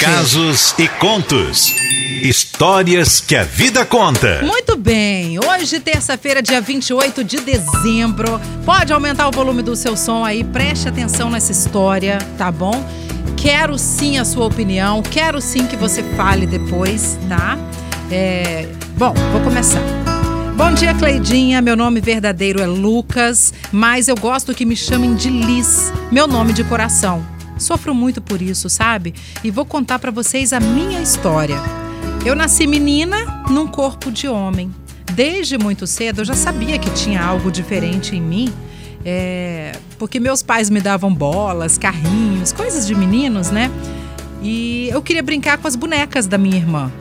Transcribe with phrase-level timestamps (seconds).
[0.00, 1.72] Casos e contos.
[2.22, 4.42] Histórias que a vida conta.
[4.42, 8.38] Muito bem, hoje, terça-feira, dia 28 de dezembro.
[8.64, 12.84] Pode aumentar o volume do seu som aí, preste atenção nessa história, tá bom?
[13.38, 17.56] Quero sim a sua opinião, quero sim que você fale depois, tá?
[18.10, 18.68] É...
[18.98, 19.80] Bom, vou começar.
[20.56, 21.62] Bom dia, Cleidinha.
[21.62, 26.52] Meu nome verdadeiro é Lucas, mas eu gosto que me chamem de Liz, meu nome
[26.52, 27.35] de coração.
[27.58, 29.14] Sofro muito por isso, sabe?
[29.42, 31.56] E vou contar para vocês a minha história.
[32.24, 34.70] Eu nasci menina num corpo de homem.
[35.12, 38.52] Desde muito cedo eu já sabia que tinha algo diferente em mim,
[39.04, 39.72] é...
[39.98, 43.70] porque meus pais me davam bolas, carrinhos, coisas de meninos, né?
[44.42, 46.92] E eu queria brincar com as bonecas da minha irmã.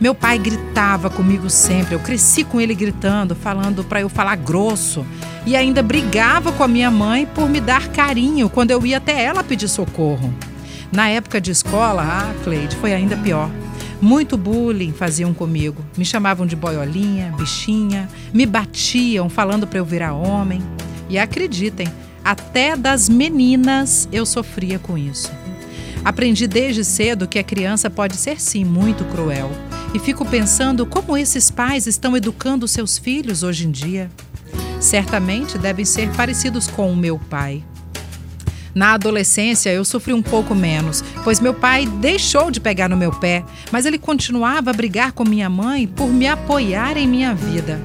[0.00, 1.94] Meu pai gritava comigo sempre.
[1.94, 5.06] Eu cresci com ele gritando, falando para eu falar grosso.
[5.44, 9.22] E ainda brigava com a minha mãe por me dar carinho quando eu ia até
[9.22, 10.32] ela pedir socorro.
[10.92, 13.50] Na época de escola, ah, Cleide, foi ainda pior.
[14.00, 15.84] Muito bullying faziam comigo.
[15.96, 20.62] Me chamavam de boiolinha, bichinha, me batiam falando para eu virar homem.
[21.08, 21.88] E acreditem,
[22.24, 25.30] até das meninas eu sofria com isso.
[26.04, 29.50] Aprendi desde cedo que a criança pode ser sim muito cruel
[29.94, 34.10] e fico pensando como esses pais estão educando seus filhos hoje em dia.
[34.82, 37.62] Certamente devem ser parecidos com o meu pai.
[38.74, 43.12] Na adolescência eu sofri um pouco menos, pois meu pai deixou de pegar no meu
[43.12, 47.80] pé, mas ele continuava a brigar com minha mãe por me apoiar em minha vida.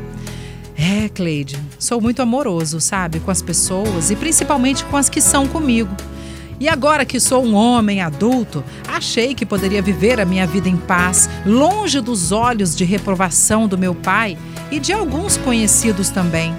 [0.75, 5.47] É, Cleide, sou muito amoroso, sabe, com as pessoas e principalmente com as que são
[5.47, 5.95] comigo.
[6.59, 10.77] E agora que sou um homem adulto, achei que poderia viver a minha vida em
[10.77, 14.35] paz, longe dos olhos de reprovação do meu pai
[14.71, 16.55] e de alguns conhecidos também.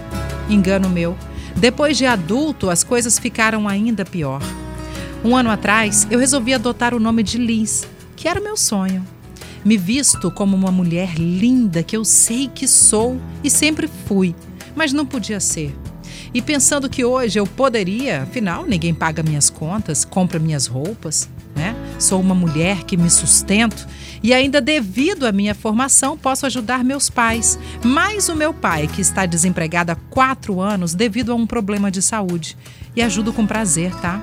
[0.49, 1.17] Engano meu.
[1.57, 4.41] Depois de adulto, as coisas ficaram ainda pior.
[5.25, 9.05] Um ano atrás, eu resolvi adotar o nome de Liz, que era o meu sonho.
[9.65, 14.35] Me visto como uma mulher linda que eu sei que sou e sempre fui,
[14.75, 15.75] mas não podia ser.
[16.33, 21.29] E pensando que hoje eu poderia, afinal, ninguém paga minhas contas, compra minhas roupas?
[21.99, 23.87] Sou uma mulher que me sustento
[24.23, 27.59] e ainda devido à minha formação posso ajudar meus pais.
[27.85, 32.01] Mais o meu pai, que está desempregado há quatro anos devido a um problema de
[32.01, 32.57] saúde.
[32.95, 34.21] E ajudo com prazer, tá?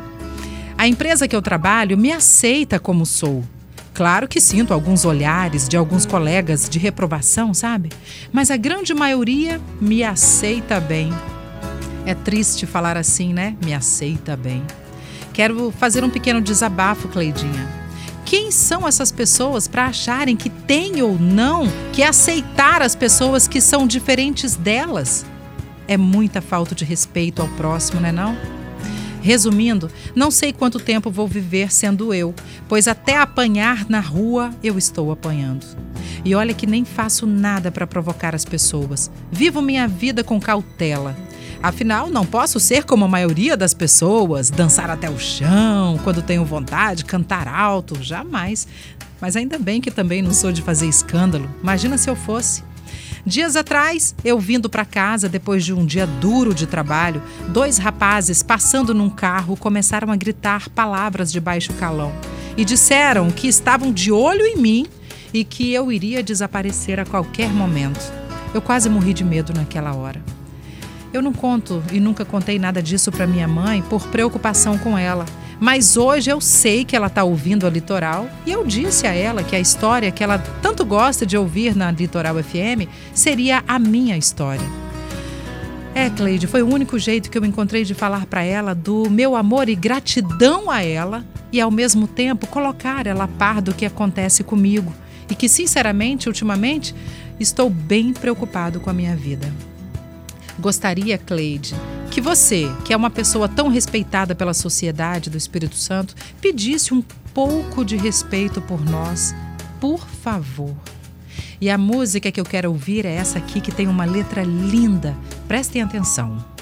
[0.78, 3.44] A empresa que eu trabalho me aceita como sou.
[3.94, 7.90] Claro que sinto alguns olhares de alguns colegas de reprovação, sabe?
[8.31, 11.14] Mas a grande maioria me aceita bem.
[12.06, 13.56] É triste falar assim, né?
[13.64, 14.62] Me aceita bem.
[15.35, 17.68] Quero fazer um pequeno desabafo, Cleidinha.
[18.23, 23.59] Quem são essas pessoas para acharem que tem ou não que aceitar as pessoas que
[23.59, 25.25] são diferentes delas?
[25.90, 28.38] É muita falta de respeito ao próximo, não é não?
[29.22, 32.34] Resumindo, não sei quanto tempo vou viver sendo eu,
[32.69, 35.66] pois até apanhar na rua eu estou apanhando.
[36.23, 39.12] E olha que nem faço nada para provocar as pessoas.
[39.29, 41.13] Vivo minha vida com cautela.
[41.62, 46.46] Afinal, não posso ser como a maioria das pessoas, dançar até o chão quando tenho
[46.46, 48.68] vontade, cantar alto, jamais.
[49.20, 51.50] Mas ainda bem que também não sou de fazer escândalo.
[51.62, 52.64] Imagina se eu fosse.
[53.26, 58.44] Dias atrás, eu vindo para casa depois de um dia duro de trabalho, dois rapazes
[58.44, 62.14] passando num carro começaram a gritar palavras de baixo calão
[62.56, 64.86] e disseram que estavam de olho em mim
[65.34, 68.00] e que eu iria desaparecer a qualquer momento.
[68.54, 70.22] Eu quase morri de medo naquela hora.
[71.16, 75.26] Eu não conto e nunca contei nada disso para minha mãe por preocupação com ela.
[75.62, 79.42] Mas hoje eu sei que ela está ouvindo a Litoral e eu disse a ela
[79.42, 84.18] que a história que ela tanto gosta de ouvir na Litoral FM seria a minha
[84.18, 84.68] história.
[85.94, 89.38] É, Cleide, foi o único jeito que eu encontrei de falar para ela do meu
[89.38, 93.86] amor e gratidão a ela e ao mesmo tempo colocar ela a par do que
[93.86, 94.94] acontece comigo
[95.30, 96.94] e que, sinceramente, ultimamente,
[97.40, 99.50] estou bem preocupado com a minha vida.
[100.60, 101.76] Gostaria, Cleide,
[102.10, 107.04] que você, que é uma pessoa tão respeitada pela sociedade do Espírito Santo, pedisse um
[107.34, 109.36] pouco de respeito por nós,
[109.82, 110.76] por favor.
[111.59, 115.16] E a música que eu quero ouvir é essa aqui que tem uma letra linda.
[115.47, 116.54] Prestem atenção.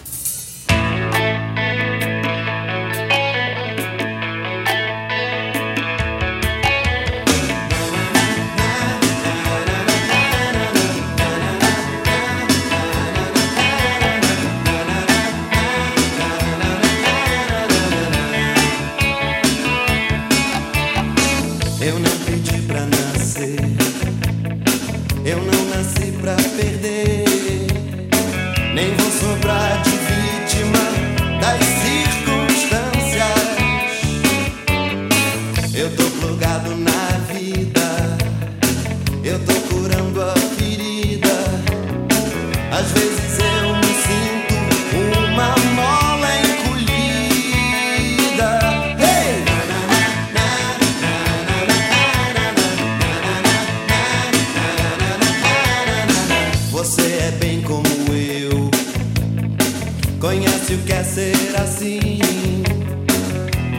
[60.64, 62.20] difícil quer ser assim.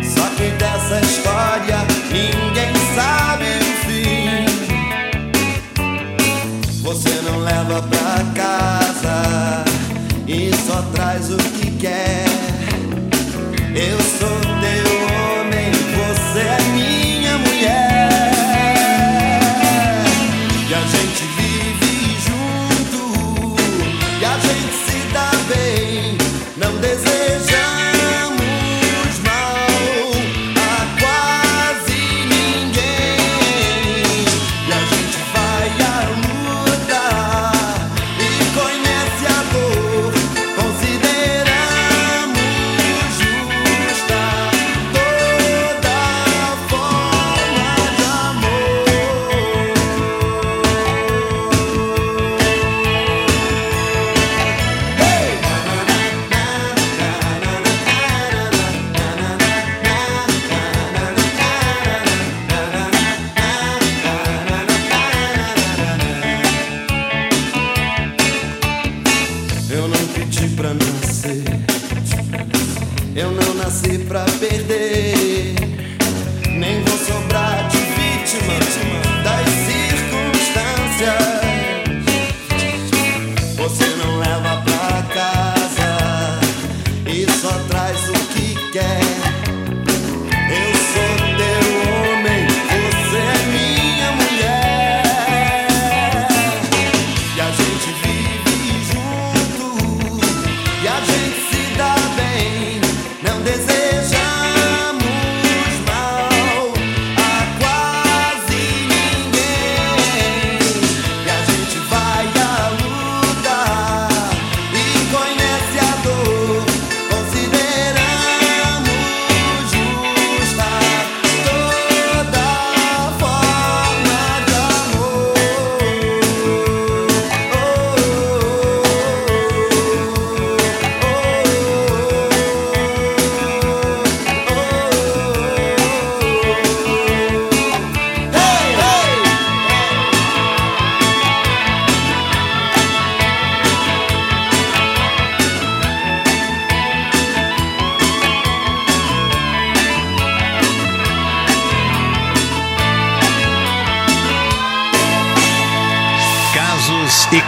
[0.03, 1.79] Só que dessa história
[2.11, 4.45] ninguém sabe o fim.
[6.83, 9.65] Você não leva pra casa
[10.27, 12.25] e só traz o que quer.
[13.75, 14.87] Eu sou teu
[15.41, 17.94] homem, você é minha mulher.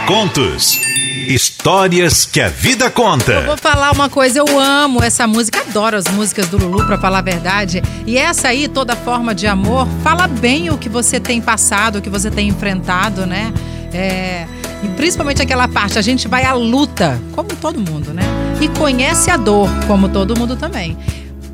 [0.07, 0.79] Contos.
[1.27, 3.41] Histórias que a vida Eu conta.
[3.41, 7.19] vou falar uma coisa, eu amo essa música, adoro as músicas do Lulu, pra falar
[7.19, 7.83] a verdade.
[8.05, 12.01] E essa aí, toda forma de amor, fala bem o que você tem passado, o
[12.01, 13.53] que você tem enfrentado, né?
[13.93, 14.47] É,
[14.81, 18.23] e principalmente aquela parte, a gente vai à luta, como todo mundo, né?
[18.61, 20.97] E conhece a dor, como todo mundo também.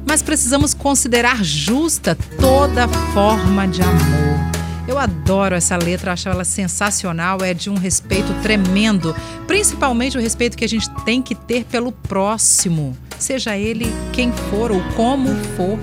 [0.08, 4.33] Mas precisamos considerar justa toda forma de amor.
[4.86, 9.16] Eu adoro essa letra, acho ela sensacional, é de um respeito tremendo,
[9.48, 14.72] principalmente o respeito que a gente tem que ter pelo próximo, seja ele quem for
[14.72, 15.80] ou como for.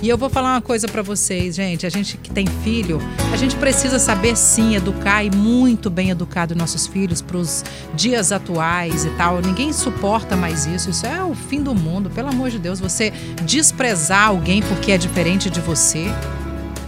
[0.00, 3.00] E eu vou falar uma coisa pra vocês, gente, a gente que tem filho,
[3.32, 8.30] a gente precisa saber sim educar e muito bem educar os nossos filhos pros dias
[8.30, 9.40] atuais e tal.
[9.40, 13.12] Ninguém suporta mais isso, isso é o fim do mundo, pelo amor de Deus, você
[13.42, 16.06] desprezar alguém porque é diferente de você.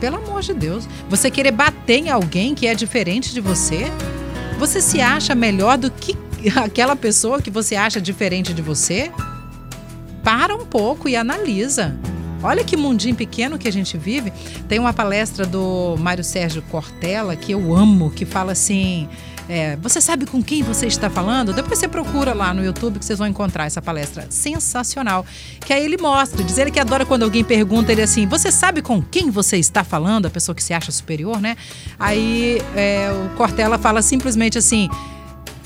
[0.01, 0.89] Pelo amor de Deus.
[1.09, 3.87] Você querer bater em alguém que é diferente de você?
[4.59, 6.17] Você se acha melhor do que
[6.57, 9.11] aquela pessoa que você acha diferente de você?
[10.23, 11.97] Para um pouco e analisa.
[12.43, 14.33] Olha que mundinho pequeno que a gente vive.
[14.69, 19.09] Tem uma palestra do Mário Sérgio Cortella que eu amo, que fala assim:
[19.49, 21.55] é, você sabe com quem você está falando?
[21.55, 25.25] Depois você procura lá no YouTube que vocês vão encontrar essa palestra sensacional.
[25.65, 28.83] Que aí ele mostra, diz ele que adora quando alguém pergunta ele assim: você sabe
[28.83, 30.27] com quem você está falando?
[30.27, 31.57] A pessoa que se acha superior, né?
[31.99, 34.91] Aí é, o Cortella fala simplesmente assim: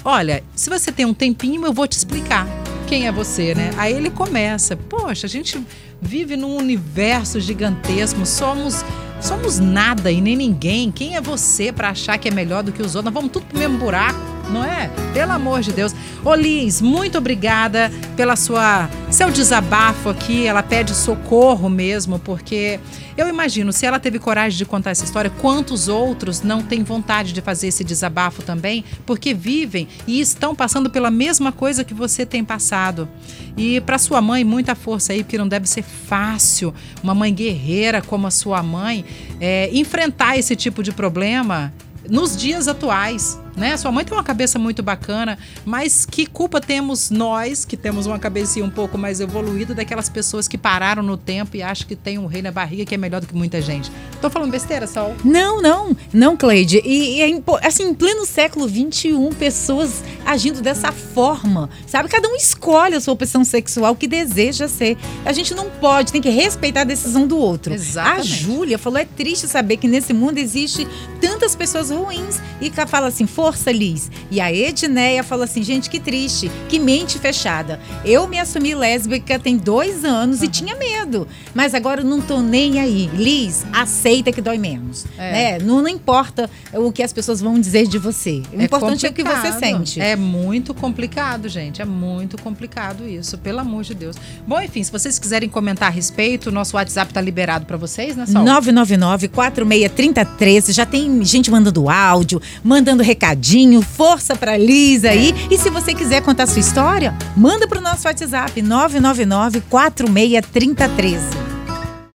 [0.05, 2.62] olha, se você tem um tempinho, eu vou te explicar
[2.93, 3.71] quem é você, né?
[3.79, 5.59] Aí ele começa, poxa, a gente
[5.99, 8.85] vive num universo gigantesco, somos
[9.19, 10.93] somos nada e nem ninguém.
[10.93, 13.07] Quem é você para achar que é melhor do que os outros?
[13.07, 14.21] Nós vamos tudo pro mesmo buraco,
[14.53, 14.91] não é?
[15.13, 15.95] Pelo amor de Deus.
[16.37, 20.47] Liz, muito obrigada pela sua seu desabafo aqui.
[20.47, 22.79] Ela pede socorro mesmo, porque
[23.17, 27.33] eu imagino, se ela teve coragem de contar essa história, quantos outros não têm vontade
[27.33, 32.25] de fazer esse desabafo também, porque vivem e estão passando pela mesma coisa que você
[32.25, 33.09] tem passado.
[33.57, 38.01] E para sua mãe, muita força aí, porque não deve ser fácil uma mãe guerreira
[38.01, 39.05] como a sua mãe
[39.41, 41.73] é, enfrentar esse tipo de problema
[42.09, 43.42] nos dias atuais.
[43.57, 43.77] Né?
[43.77, 48.19] Sua mãe tem uma cabeça muito bacana, mas que culpa temos nós, que temos uma
[48.19, 52.19] cabecinha um pouco mais evoluída, daquelas pessoas que pararam no tempo e acham que tem
[52.19, 53.91] um rei na barriga que é melhor do que muita gente.
[54.21, 55.15] Tô falando besteira, Sol?
[55.25, 56.81] Não, não, não, Cleide.
[56.85, 62.09] E, e é assim, em pleno século XXI, pessoas agindo dessa forma, sabe?
[62.09, 64.97] Cada um escolhe a sua opção sexual que deseja ser.
[65.25, 67.73] A gente não pode, tem que respeitar a decisão do outro.
[67.73, 68.21] Exatamente.
[68.21, 70.87] A Júlia falou: é triste saber que nesse mundo existe
[71.21, 72.41] tantas pessoas ruins.
[72.61, 74.09] E cá fala assim: força, Liz.
[74.31, 77.81] E a Edneia falou assim: gente, que triste, que mente fechada.
[78.05, 81.27] Eu me assumi lésbica tem dois anos e tinha medo.
[81.53, 83.11] Mas agora eu não tô nem aí.
[83.13, 85.07] Liz, aceita que dói menos.
[85.19, 85.33] É.
[85.33, 85.59] Né?
[85.59, 88.45] Não, não importa o que as pessoas vão dizer de você.
[88.53, 89.59] O importante é o que você complicado.
[89.59, 90.01] sente.
[90.01, 91.83] É muito complicado, gente.
[91.83, 94.15] É muito complicado isso, pelo amor de Deus.
[94.47, 98.15] Bom, enfim, se vocês quiserem comentar a respeito, o nosso WhatsApp tá liberado pra vocês,
[98.15, 98.45] né, Sol?
[98.45, 100.73] 999-463013.
[100.73, 103.83] Já tem gente mandando áudio, mandando recadinho.
[103.83, 105.35] Força pra Liz aí.
[105.51, 111.52] E se você quiser contar sua história, manda pro nosso WhatsApp 999-463013.